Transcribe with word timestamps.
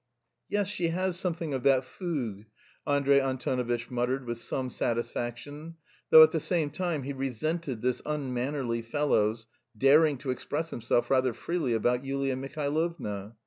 "Yes, 0.49 0.67
she 0.67 0.87
has 0.87 1.15
something 1.19 1.53
of 1.53 1.61
that 1.61 1.85
fougue," 1.85 2.45
Andrey 2.87 3.21
Antonovitch 3.21 3.91
muttered 3.91 4.25
with 4.25 4.39
some 4.39 4.71
satisfaction, 4.71 5.75
though 6.09 6.23
at 6.23 6.31
the 6.31 6.39
same 6.39 6.71
time 6.71 7.03
he 7.03 7.13
resented 7.13 7.83
this 7.83 8.01
unmannerly 8.03 8.81
fellow's 8.81 9.45
daring 9.77 10.17
to 10.17 10.31
express 10.31 10.71
himself 10.71 11.11
rather 11.11 11.33
freely 11.33 11.73
about 11.73 12.03
Yulia 12.03 12.35
Mihailovna. 12.35 13.35